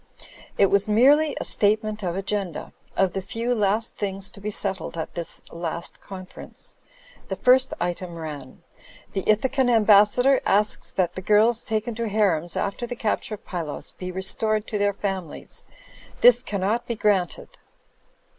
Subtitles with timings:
[0.57, 4.97] It was merely a statement of agenda; of the few last things to be settled
[4.97, 6.75] at this last conference.
[7.27, 8.63] The first item ran:
[9.13, 13.91] "The Ithacan Ambassador asks that the girls taken to harems ^fter the capture of Pylos
[13.91, 15.67] be restored to their families.
[16.21, 17.59] This cannot be granted."